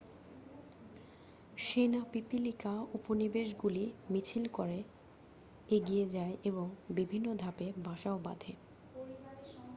[1.57, 4.79] সেনা পিপিলিকা উপনিবেশগুলি মিছিল করে
[5.69, 6.65] এগিয়ে যায় এবং
[6.97, 8.53] বিভিন্ন ধাপে বাসাও বাঁধে